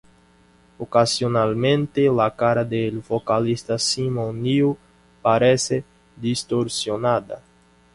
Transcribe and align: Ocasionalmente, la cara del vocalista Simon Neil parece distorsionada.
Ocasionalmente, 0.85 2.05
la 2.21 2.27
cara 2.39 2.65
del 2.71 2.99
vocalista 3.01 3.77
Simon 3.77 4.41
Neil 4.41 4.75
parece 5.21 5.83
distorsionada. 6.15 7.43